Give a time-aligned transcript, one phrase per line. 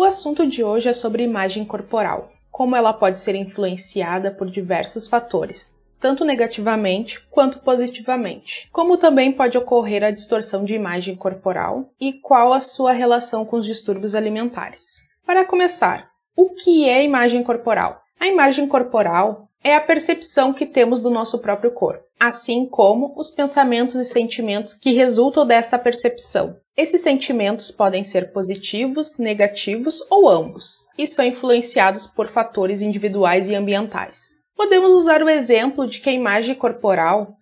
[0.00, 5.06] O assunto de hoje é sobre imagem corporal, como ela pode ser influenciada por diversos
[5.06, 12.14] fatores, tanto negativamente quanto positivamente, como também pode ocorrer a distorção de imagem corporal e
[12.14, 15.00] qual a sua relação com os distúrbios alimentares.
[15.26, 18.00] Para começar, o que é imagem corporal?
[18.18, 23.30] A imagem corporal é a percepção que temos do nosso próprio corpo, assim como os
[23.30, 26.56] pensamentos e sentimentos que resultam desta percepção.
[26.76, 33.54] Esses sentimentos podem ser positivos, negativos ou ambos, e são influenciados por fatores individuais e
[33.54, 34.40] ambientais.
[34.56, 37.34] Podemos usar o exemplo de que a imagem corporal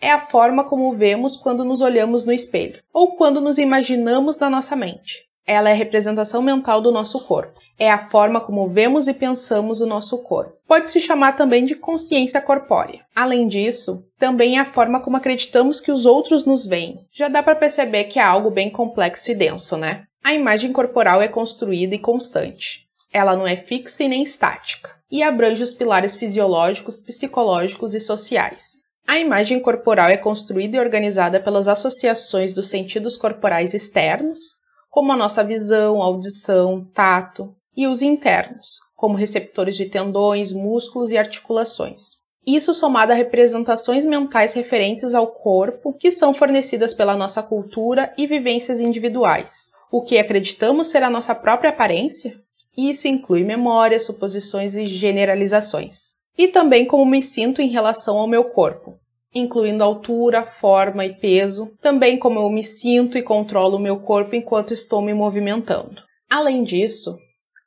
[0.00, 4.48] é a forma como vemos quando nos olhamos no espelho, ou quando nos imaginamos na
[4.48, 5.26] nossa mente.
[5.46, 7.60] Ela é a representação mental do nosso corpo.
[7.78, 10.56] É a forma como vemos e pensamos o nosso corpo.
[10.66, 13.02] Pode se chamar também de consciência corpórea.
[13.14, 17.06] Além disso, também é a forma como acreditamos que os outros nos veem.
[17.12, 20.04] Já dá para perceber que é algo bem complexo e denso, né?
[20.24, 22.86] A imagem corporal é construída e constante.
[23.12, 28.80] Ela não é fixa e nem estática, e abrange os pilares fisiológicos, psicológicos e sociais.
[29.06, 34.56] A imagem corporal é construída e organizada pelas associações dos sentidos corporais externos,
[34.96, 41.18] como a nossa visão, audição, tato, e os internos, como receptores de tendões, músculos e
[41.18, 42.22] articulações.
[42.46, 48.26] Isso somado a representações mentais referentes ao corpo que são fornecidas pela nossa cultura e
[48.26, 49.70] vivências individuais.
[49.92, 52.40] O que acreditamos ser a nossa própria aparência?
[52.74, 56.12] Isso inclui memórias, suposições e generalizações.
[56.38, 58.98] E também como me sinto em relação ao meu corpo,
[59.38, 64.34] incluindo altura, forma e peso, também como eu me sinto e controlo o meu corpo
[64.34, 66.02] enquanto estou me movimentando.
[66.28, 67.18] Além disso,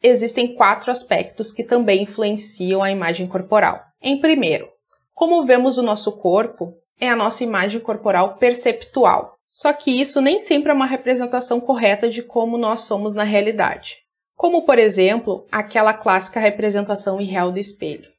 [0.01, 3.81] existem quatro aspectos que também influenciam a imagem corporal.
[4.01, 4.67] Em primeiro,
[5.13, 9.35] como vemos o nosso corpo é a nossa imagem corporal perceptual.
[9.47, 13.97] Só que isso nem sempre é uma representação correta de como nós somos na realidade.
[14.35, 18.09] Como, por exemplo, aquela clássica representação irreal do espelho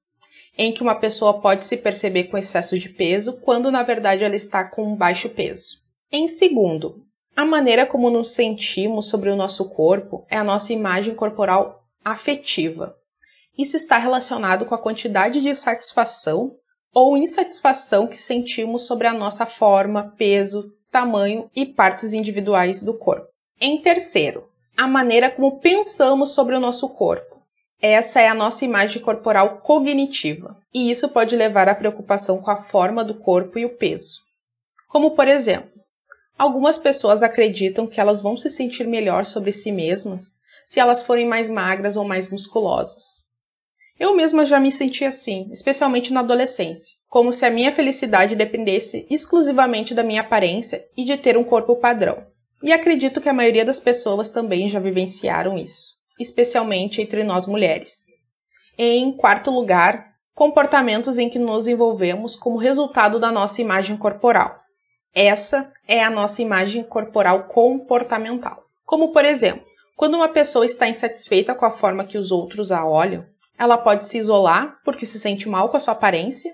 [0.56, 4.34] em que uma pessoa pode se perceber com excesso de peso, quando na verdade ela
[4.34, 5.78] está com baixo peso.
[6.12, 7.04] Em segundo,
[7.36, 12.96] a maneira como nos sentimos sobre o nosso corpo é a nossa imagem corporal afetiva.
[13.56, 16.56] Isso está relacionado com a quantidade de satisfação
[16.92, 23.28] ou insatisfação que sentimos sobre a nossa forma, peso, tamanho e partes individuais do corpo.
[23.60, 27.39] Em terceiro, a maneira como pensamos sobre o nosso corpo.
[27.82, 32.62] Essa é a nossa imagem corporal cognitiva, e isso pode levar à preocupação com a
[32.62, 34.20] forma do corpo e o peso.
[34.86, 35.80] Como, por exemplo,
[36.36, 41.26] algumas pessoas acreditam que elas vão se sentir melhor sobre si mesmas se elas forem
[41.26, 43.24] mais magras ou mais musculosas.
[43.98, 49.06] Eu mesma já me senti assim, especialmente na adolescência, como se a minha felicidade dependesse
[49.10, 52.26] exclusivamente da minha aparência e de ter um corpo padrão.
[52.62, 58.04] E acredito que a maioria das pessoas também já vivenciaram isso especialmente entre nós mulheres.
[58.78, 64.60] Em quarto lugar, comportamentos em que nos envolvemos como resultado da nossa imagem corporal.
[65.14, 68.62] Essa é a nossa imagem corporal comportamental.
[68.84, 69.64] Como, por exemplo,
[69.96, 73.26] quando uma pessoa está insatisfeita com a forma que os outros a olham,
[73.58, 76.50] ela pode se isolar porque se sente mal com a sua aparência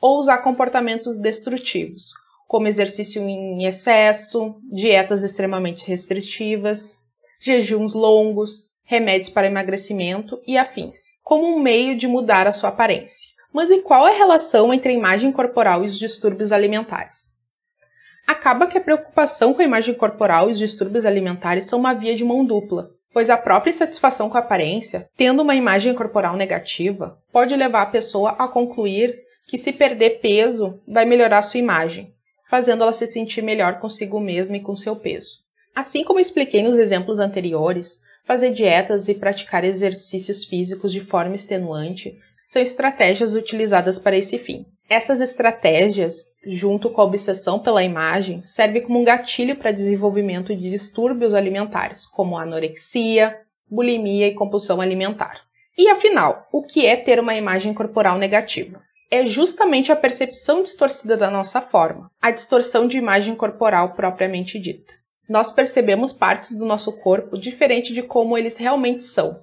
[0.00, 2.12] ou usar comportamentos destrutivos,
[2.48, 6.96] como exercício em excesso, dietas extremamente restritivas,
[7.40, 13.30] jejuns longos, remédios para emagrecimento e afins, como um meio de mudar a sua aparência.
[13.50, 17.32] Mas e qual é a relação entre a imagem corporal e os distúrbios alimentares?
[18.26, 22.14] Acaba que a preocupação com a imagem corporal e os distúrbios alimentares são uma via
[22.14, 27.18] de mão dupla, pois a própria insatisfação com a aparência, tendo uma imagem corporal negativa,
[27.32, 29.18] pode levar a pessoa a concluir
[29.48, 32.12] que se perder peso vai melhorar sua imagem,
[32.46, 35.40] fazendo ela se sentir melhor consigo mesma e com seu peso.
[35.74, 42.16] Assim como expliquei nos exemplos anteriores, Fazer dietas e praticar exercícios físicos de forma extenuante
[42.46, 44.66] são estratégias utilizadas para esse fim.
[44.88, 50.70] Essas estratégias, junto com a obsessão pela imagem, servem como um gatilho para desenvolvimento de
[50.70, 53.38] distúrbios alimentares, como anorexia,
[53.70, 55.40] bulimia e compulsão alimentar.
[55.76, 58.82] E afinal, o que é ter uma imagem corporal negativa?
[59.10, 64.94] É justamente a percepção distorcida da nossa forma, a distorção de imagem corporal propriamente dita.
[65.28, 69.40] Nós percebemos partes do nosso corpo diferente de como eles realmente são.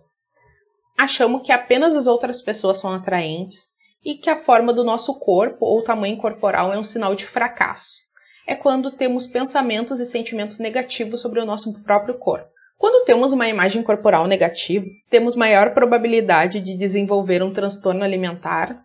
[0.97, 3.73] Achamos que apenas as outras pessoas são atraentes
[4.03, 7.99] e que a forma do nosso corpo ou tamanho corporal é um sinal de fracasso.
[8.45, 12.49] É quando temos pensamentos e sentimentos negativos sobre o nosso próprio corpo.
[12.77, 18.83] Quando temos uma imagem corporal negativa, temos maior probabilidade de desenvolver um transtorno alimentar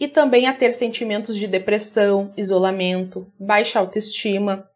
[0.00, 4.68] e também a ter sentimentos de depressão, isolamento, baixa autoestima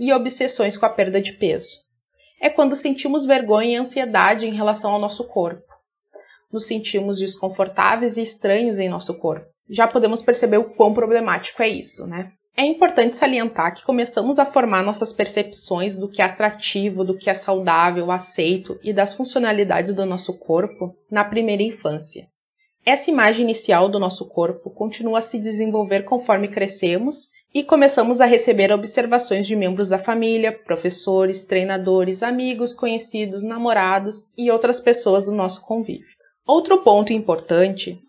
[0.00, 1.78] e obsessões com a perda de peso.
[2.40, 5.62] É quando sentimos vergonha e ansiedade em relação ao nosso corpo.
[6.50, 9.46] Nos sentimos desconfortáveis e estranhos em nosso corpo.
[9.68, 12.32] Já podemos perceber o quão problemático é isso, né?
[12.56, 17.30] É importante salientar que começamos a formar nossas percepções do que é atrativo, do que
[17.30, 22.26] é saudável, aceito e das funcionalidades do nosso corpo na primeira infância.
[22.84, 28.26] Essa imagem inicial do nosso corpo continua a se desenvolver conforme crescemos e começamos a
[28.26, 35.32] receber observações de membros da família, professores, treinadores, amigos, conhecidos, namorados e outras pessoas do
[35.32, 36.06] nosso convívio.
[36.46, 38.00] Outro ponto importante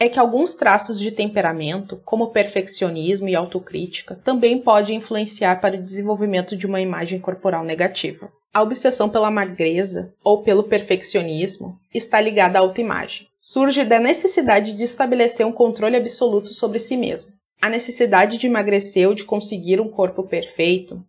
[0.00, 5.82] é que alguns traços de temperamento, como perfeccionismo e autocrítica, também podem influenciar para o
[5.82, 8.30] desenvolvimento de uma imagem corporal negativa.
[8.54, 13.26] A obsessão pela magreza ou pelo perfeccionismo está ligada à autoimagem.
[13.38, 17.37] Surge da necessidade de estabelecer um controle absoluto sobre si mesmo.
[17.60, 21.04] A necessidade de emagrecer ou de conseguir um corpo perfeito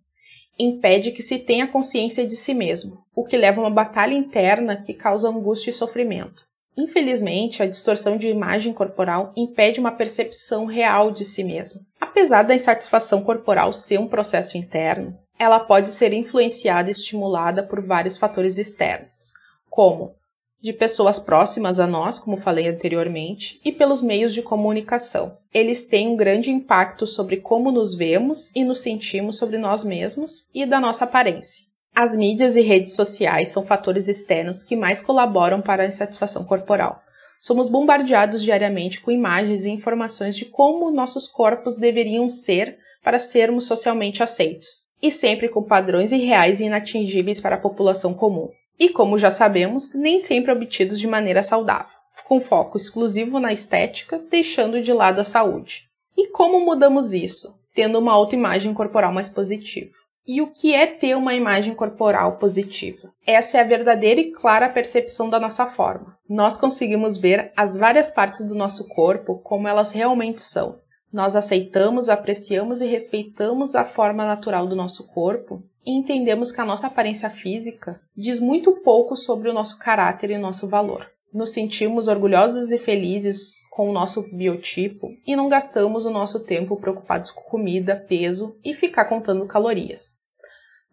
[0.57, 4.75] impede que se tenha consciência de si mesmo, o que leva a uma batalha interna
[4.75, 6.43] que causa angústia e sofrimento.
[6.75, 11.81] Infelizmente, a distorção de imagem corporal impede uma percepção real de si mesmo.
[11.99, 17.81] Apesar da insatisfação corporal ser um processo interno, ela pode ser influenciada e estimulada por
[17.85, 19.33] vários fatores externos,
[19.69, 20.15] como
[20.61, 25.37] de pessoas próximas a nós, como falei anteriormente, e pelos meios de comunicação.
[25.53, 30.49] Eles têm um grande impacto sobre como nos vemos e nos sentimos sobre nós mesmos
[30.53, 31.65] e da nossa aparência.
[31.95, 37.01] As mídias e redes sociais são fatores externos que mais colaboram para a insatisfação corporal.
[37.41, 43.65] Somos bombardeados diariamente com imagens e informações de como nossos corpos deveriam ser para sermos
[43.65, 48.49] socialmente aceitos, e sempre com padrões irreais e inatingíveis para a população comum.
[48.79, 54.17] E como já sabemos, nem sempre obtidos de maneira saudável, com foco exclusivo na estética,
[54.29, 55.89] deixando de lado a saúde.
[56.17, 57.53] E como mudamos isso?
[57.75, 59.91] Tendo uma autoimagem corporal mais positiva.
[60.25, 63.11] E o que é ter uma imagem corporal positiva?
[63.25, 66.17] Essa é a verdadeira e clara percepção da nossa forma.
[66.29, 70.77] Nós conseguimos ver as várias partes do nosso corpo como elas realmente são.
[71.11, 76.65] Nós aceitamos, apreciamos e respeitamos a forma natural do nosso corpo e entendemos que a
[76.65, 81.09] nossa aparência física diz muito pouco sobre o nosso caráter e nosso valor.
[81.33, 86.79] Nos sentimos orgulhosos e felizes com o nosso biotipo e não gastamos o nosso tempo
[86.79, 90.19] preocupados com comida, peso e ficar contando calorias.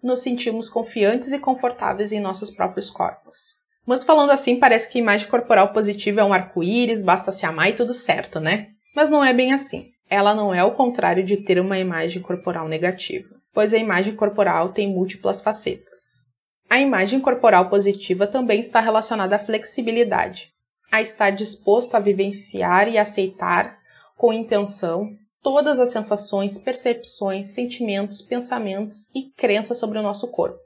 [0.03, 3.57] Nos sentimos confiantes e confortáveis em nossos próprios corpos.
[3.87, 7.69] Mas falando assim, parece que a imagem corporal positiva é um arco-íris, basta se amar
[7.69, 8.69] e tudo certo, né?
[8.95, 9.91] Mas não é bem assim.
[10.09, 14.69] Ela não é o contrário de ter uma imagem corporal negativa, pois a imagem corporal
[14.69, 16.27] tem múltiplas facetas.
[16.69, 20.51] A imagem corporal positiva também está relacionada à flexibilidade,
[20.93, 23.79] a estar disposto a vivenciar e aceitar
[24.15, 25.09] com intenção
[25.43, 30.61] todas as sensações, percepções, sentimentos, pensamentos e crenças sobre o nosso corpo,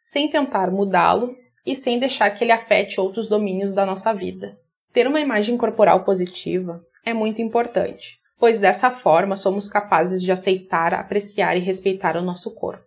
[0.00, 4.56] sem tentar mudá-lo e sem deixar que ele afete outros domínios da nossa vida.
[4.94, 10.92] Ter uma imagem corporal positiva é muito importante, pois dessa forma somos capazes de aceitar,
[10.94, 12.84] apreciar e respeitar o nosso corpo.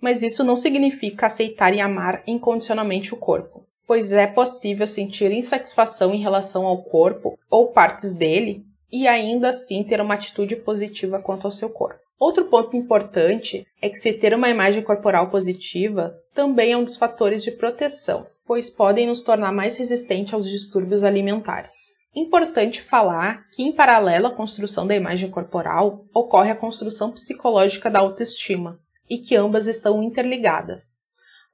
[0.00, 6.14] Mas isso não significa aceitar e amar incondicionalmente o corpo pois é possível sentir insatisfação
[6.14, 11.48] em relação ao corpo ou partes dele e ainda assim ter uma atitude positiva quanto
[11.48, 11.98] ao seu corpo.
[12.16, 16.96] Outro ponto importante é que se ter uma imagem corporal positiva também é um dos
[16.96, 21.96] fatores de proteção, pois podem nos tornar mais resistentes aos distúrbios alimentares.
[22.14, 28.00] Importante falar que, em paralelo à construção da imagem corporal, ocorre a construção psicológica da
[28.00, 31.00] autoestima e que ambas estão interligadas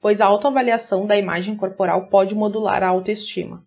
[0.00, 3.64] pois a autoavaliação da imagem corporal pode modular a autoestima.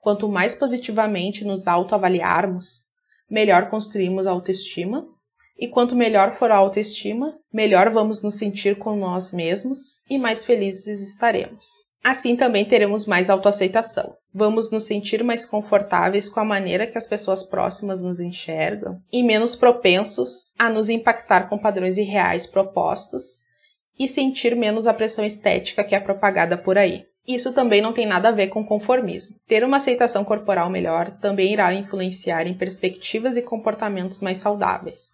[0.00, 2.84] Quanto mais positivamente nos autoavaliarmos,
[3.28, 5.06] melhor construímos a autoestima,
[5.58, 10.44] e quanto melhor for a autoestima, melhor vamos nos sentir com nós mesmos e mais
[10.44, 11.89] felizes estaremos.
[12.02, 14.16] Assim também teremos mais autoaceitação.
[14.32, 19.22] Vamos nos sentir mais confortáveis com a maneira que as pessoas próximas nos enxergam e
[19.22, 23.42] menos propensos a nos impactar com padrões irreais propostos
[23.98, 27.04] e sentir menos a pressão estética que é propagada por aí.
[27.28, 29.36] Isso também não tem nada a ver com conformismo.
[29.46, 35.10] Ter uma aceitação corporal melhor também irá influenciar em perspectivas e comportamentos mais saudáveis,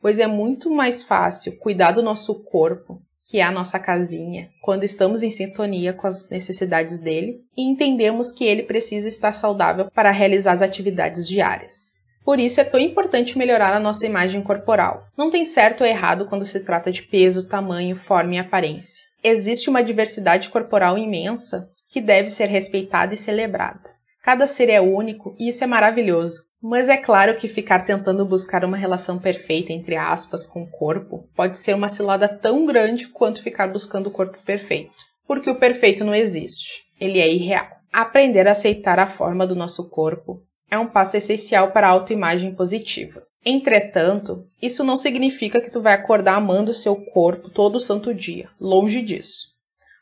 [0.00, 4.84] pois é muito mais fácil cuidar do nosso corpo que é a nossa casinha, quando
[4.84, 10.12] estamos em sintonia com as necessidades dele e entendemos que ele precisa estar saudável para
[10.12, 11.96] realizar as atividades diárias.
[12.24, 15.06] Por isso é tão importante melhorar a nossa imagem corporal.
[15.16, 19.04] Não tem certo ou errado quando se trata de peso, tamanho, forma e aparência.
[19.22, 23.95] Existe uma diversidade corporal imensa que deve ser respeitada e celebrada.
[24.26, 26.42] Cada ser é único e isso é maravilhoso.
[26.60, 31.28] Mas é claro que ficar tentando buscar uma relação perfeita, entre aspas, com o corpo
[31.36, 34.90] pode ser uma cilada tão grande quanto ficar buscando o corpo perfeito.
[35.28, 37.68] Porque o perfeito não existe, ele é irreal.
[37.92, 42.52] Aprender a aceitar a forma do nosso corpo é um passo essencial para a autoimagem
[42.52, 43.22] positiva.
[43.44, 48.48] Entretanto, isso não significa que tu vai acordar amando o seu corpo todo santo dia.
[48.60, 49.50] Longe disso.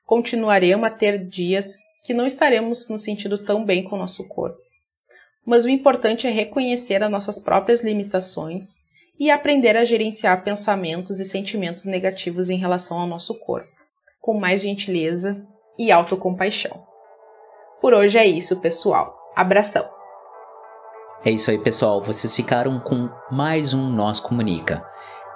[0.07, 4.65] Continuaremos a ter dias que não estaremos nos sentindo tão bem com o nosso corpo
[5.45, 8.83] mas o importante é reconhecer as nossas próprias limitações
[9.19, 13.69] e aprender a gerenciar pensamentos e sentimentos negativos em relação ao nosso corpo,
[14.21, 15.47] com mais gentileza
[15.79, 16.83] e autocompaixão.
[17.81, 19.15] Por hoje é isso, pessoal.
[19.37, 19.89] Abração!
[21.25, 22.03] É isso aí, pessoal.
[22.03, 24.85] Vocês ficaram com mais um Nós Comunica.